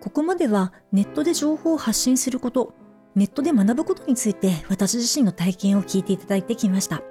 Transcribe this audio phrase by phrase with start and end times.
[0.00, 2.74] ここまではネットで情報を発信すること、
[3.14, 7.02] ネットで学ぶことについて私自身の体験を聞いていただいてきました。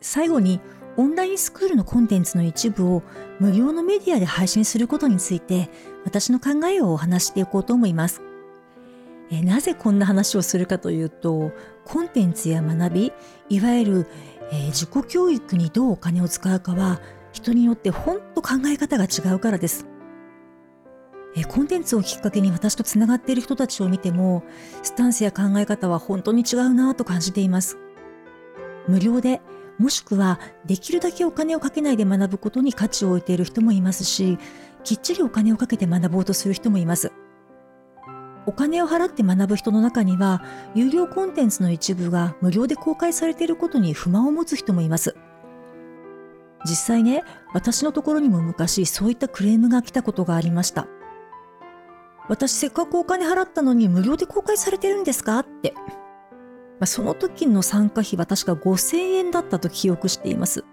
[0.00, 0.60] 最後に
[0.96, 3.02] オンラインスクールのコンテンツの一部を
[3.40, 5.70] 無料のメディアで配信することについて
[6.04, 8.20] 私の考えをお話していこうと思います。
[9.30, 11.52] えなぜこんな話をするかというと、
[11.86, 13.12] コンテンツや学び、
[13.48, 14.06] いわゆる、
[14.50, 17.00] えー、自己教育にどうお金を使うかは
[17.32, 19.86] 人によってほんと考え方が違うからです。
[21.34, 24.44] えコンテンツをきっかけに私とつながっている人たちを見ても、
[24.82, 27.78] スタンスや考え方は本当に違うなぁと感じています。
[28.86, 29.40] 無料で
[29.78, 34.38] もしくはできるだけお金をかけないで学ぶことに価値を置いている人もいますし、
[34.84, 37.12] きっちりお金をかけて学ぼうとする人もいます。
[38.44, 40.42] お金を払って学ぶ人の中には、
[40.74, 45.16] 有料コンテンツの一部が無料で公開されていることに不満を持つ人もいます。
[46.64, 47.22] 実際ね、
[47.54, 50.86] 私のところにも昔そういったクレームが来たことがありました。
[52.28, 55.38] 私せっかくお金払ったのに無料で公開されてるんですか？
[55.40, 55.74] って。
[55.74, 60.64] まあ、その時の参加費は確か5000円だったと記憶しています。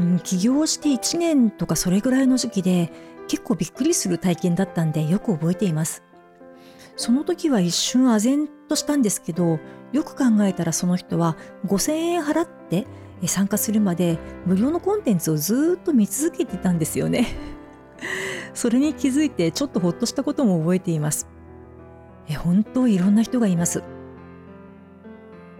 [0.00, 2.90] うん、起業して1年とかそれぐらいの時期で
[3.28, 6.02] 結構びっくりする体験だったんでよく覚えています。
[6.96, 9.58] その時は一瞬唖然としたんですけど、
[9.92, 12.86] よく考えたらその人は5000円払って
[13.26, 17.53] 参加するまで無料のコンテンツをずっと見続けてたんですよね。
[18.54, 21.28] それに気づいてちょっとほっとしたことも覚えています。
[22.28, 23.82] え本当いろんな人がいます。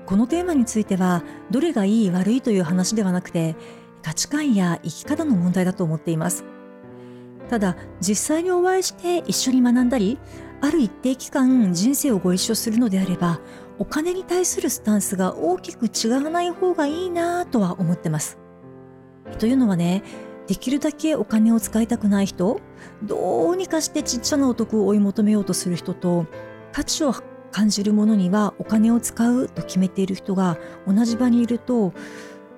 [0.06, 3.56] このテーマについてはどれがいい悪いという話ではなくて
[4.02, 6.44] 価値観や生き方の問題だと思っています
[7.48, 10.18] ただ実際にお会いして一緒に学んだり
[10.60, 13.40] ある一定期間人生をご一緒するのであれば
[13.78, 18.38] お金に対するスタンスが大きく違わない方がいいなとは思ってます
[19.38, 20.02] というのはね
[20.46, 22.60] できるだけお金を使いたくない人
[23.02, 26.26] どうにかしてちっちゃなお得を追い求めようとする人と
[26.72, 27.14] 価値を
[27.50, 31.92] 感じるものにはお金を使うと決めている人が同じ場にいると、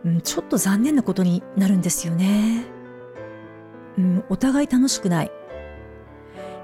[0.05, 2.65] うん、ちょっと残念なことになるんですよね。
[3.99, 5.31] うん、お互い楽しくない。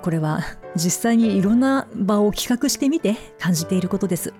[0.01, 0.41] これは
[0.75, 4.33] 実際にいろんな場を企画してみて感じていることです。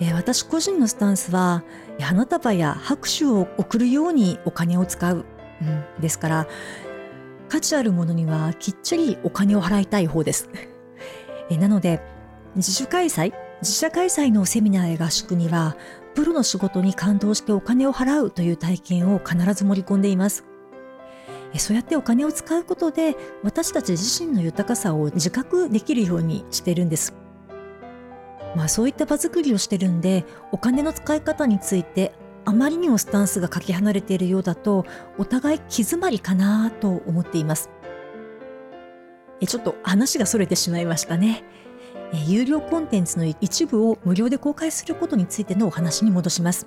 [0.00, 1.64] え私個人のスタンスは
[2.00, 5.24] 花束や拍手を送るようにお金を使う、
[5.62, 6.48] うん、ですから
[7.48, 10.50] 価値あるものにはきっちりお金を払いたい方です。
[11.50, 12.00] えなので
[12.54, 15.76] 自主開催自社開催のセミナーや合宿には
[16.14, 20.44] プロの仕事に感動してお金を払うという体験を必ず盛り込んでいます
[21.56, 27.14] そうやってお金を使うことで私たち自身の豊かさを自覚できるようにしているんです
[28.56, 32.12] まあそういった場作りをしてるんでお金の使い方について
[32.44, 34.86] あまりにもスタンスがかけ離れているようだと
[35.18, 37.70] お互い気詰まりかなと思っています
[39.40, 41.44] えちょっと話がそれてしまいましたね
[42.12, 46.66] え有料コンテンツの一部を無料で公開することについてのお話に戻します。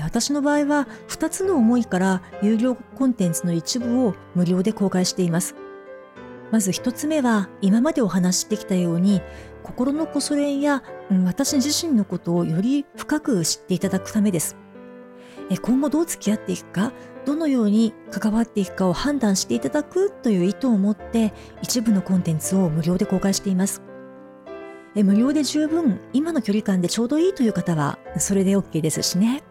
[0.00, 5.54] 私の場合は2つの思いから有料コンテンツの一部を無料で公開しています。
[6.50, 9.20] まず1つ目は今までお話してきたように
[9.68, 14.56] 心のこそれや、うん私自身のことをより深く知っていただくためです。
[15.62, 16.92] 今後どう付き合っていくか、
[17.24, 23.82] どのように関わっていくかを判断していただくという意図を持って一部のコンテンツを無料で公開しています。
[24.94, 29.42] 無料で十分今の距離感でちょうどいいという方はそれで OK ですしね。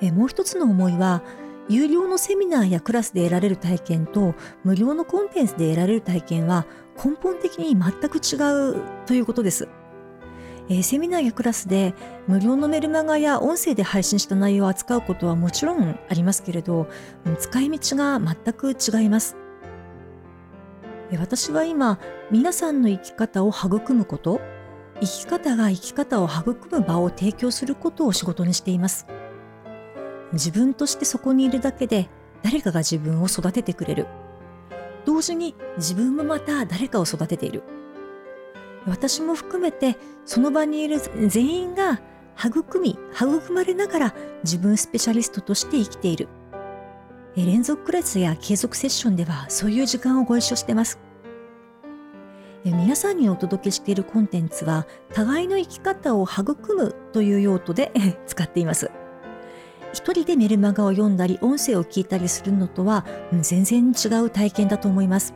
[0.00, 1.22] うん、もう一つの思いは
[1.68, 4.34] 有料のセミナーやクラスで得られる体験と
[4.64, 8.36] 無料のコンテンツで得られる体験は根本的に全く違
[8.72, 9.68] うということです。
[10.70, 11.94] えー、セミナーやクラスで
[12.26, 16.88] 無料のメルマガや音声で配信した内容を扱うことはもちろんありますけれど、
[17.38, 19.36] 使い道が全く違います。
[21.18, 21.98] 私は今、
[22.30, 24.42] 皆さんの生き方を育むこと、
[25.00, 29.06] 生き方が生き方を育む場を提供することを仕事にしています。
[30.32, 32.08] 自分としてそこにいるだけで
[32.42, 34.06] 誰かが自分を育ててくれる。
[35.04, 37.62] 同時に自分もまた誰かを育てている。
[38.86, 40.98] 私も含めてその場にいる
[41.28, 42.00] 全員が
[42.38, 44.14] 育み、育まれながら
[44.44, 46.28] 自分スペシャリストとして生きている。
[47.36, 50.98] 連続クラスや継続セッションではそういう時間をご一緒してます。
[52.64, 57.92] 皆さんにお届けしているコンテンツは互いの生き方を育むという用途で
[58.26, 58.90] 使っています。
[59.92, 63.04] 一人でメルマガを読んだり音声を聞いたりするのとは
[63.40, 65.34] 全然違う体験だと思います。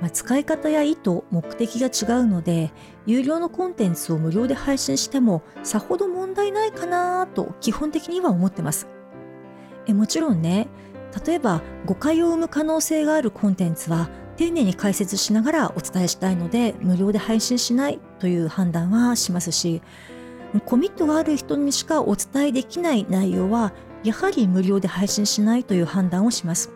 [0.00, 2.72] まあ、使い方や意図、目的が違うので、
[3.06, 8.88] 有料のコンテンツを無料で配信してもさほど問題ないかなと基本的には思ってます。
[9.86, 10.68] えもちろんね、
[11.26, 19.82] 例えば誤解を生む可能性があるコンテンツは丁寧に解説しながらお伝えしたいので無料で配信しないという判断はしますし
[20.60, 23.72] コミットがある人にしかお伝えできない内容は
[24.04, 26.72] やはり無料で配信しないという判断をします。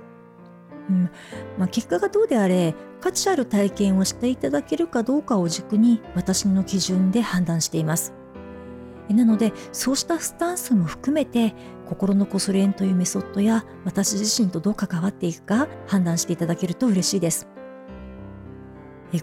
[0.88, 1.10] うん
[1.58, 8.12] まあ、結果がどうであれ価値ある体験をしていただけるかどうかを軸に私の基準で判断しています。
[9.08, 11.54] なのでそうしたスタンスも含めて
[11.88, 17.46] 心のこそ練というメソッドや私自身とどう関わっていくか判断していただけると嬉しいです。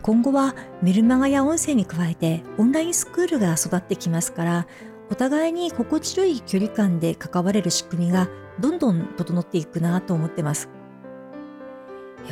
[0.02, 4.68] 今後はメルマガや音声に加えてオンラインスクールが育ってきますから
[5.12, 8.28] お互いに心地よい距離感で関われる仕組みが
[8.60, 10.70] どんどん整っていくなと思ってます。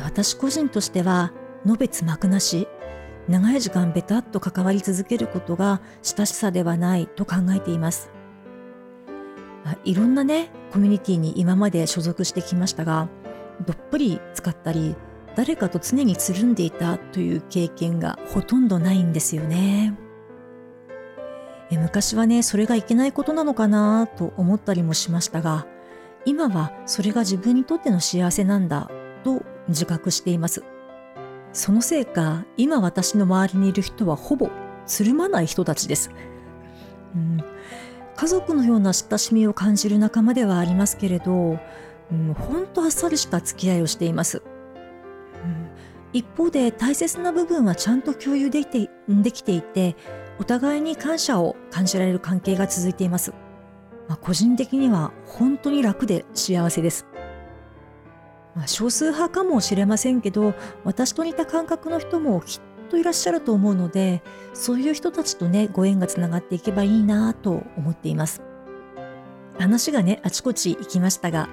[0.00, 1.32] 私個人としては、
[1.64, 2.66] のべつ幕なし、
[3.28, 8.10] 長い時間ベタっと関わり続けることが親しさではないと考えています。
[9.84, 13.08] いろんなね、コミュニティに今まで所属してきましたが、
[13.64, 14.96] どっぷり使ったり、
[15.34, 19.94] 誰かと常につるんでいたという経験がほとんどないんですよね。
[21.70, 25.66] 昔はね、それがいけないことなのかなと思ったりもしましたが、
[26.24, 28.90] 今はそれが自分にとっての幸せなんだ
[29.24, 30.62] と自覚しています。
[31.52, 34.50] そのせいか、今私の周りにいる人はほぼ
[34.86, 36.10] つるまない人たちです。
[37.14, 37.42] うん、
[38.16, 41.58] 家族のような親しみを感じる仲間ではありますけれど、
[42.10, 44.42] うん、ほんとあっさりした付き合いをしています。
[46.12, 49.96] 一方で大切な部分はちゃんと共有できてできていて、
[50.38, 53.32] お互いに感謝を感じられる関係が続いています。
[54.08, 57.06] まあ、個人的には本当に楽で幸せです。
[58.54, 60.54] まあ、少数派かもしれませんけど
[60.84, 64.22] 私と似た感覚の人もきっといらっしゃると思うので
[64.52, 68.42] そういう人たちとねご縁がつながっていけばいいなと思っています
[69.58, 71.48] 話がねあちこち行きましたが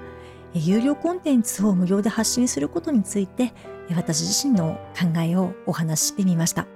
[0.54, 3.54] 有料コンテンツを無料で発信することについて
[3.96, 6.68] 私自身の考えをお話ししてみました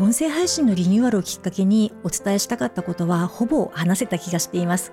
[0.00, 4.92] 音声配信のリニューアルをきっかけにお伝えしたかったことはほぼ話せた気がしています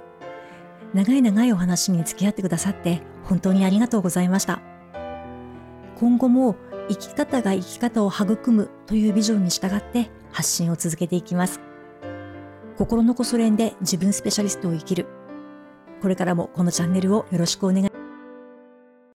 [0.94, 4.62] 長い長いお話に付き合ってくださって本当にありがとうございました。
[5.96, 6.56] 今後も
[6.90, 11.62] 生き方が生き方を育むというビジョンに従って発信を続けていきます。
[12.78, 15.06] 心のこそ練で自分スペシャリストを生きる。
[16.02, 18.01] これからもこのチャンネルをよろしくお願い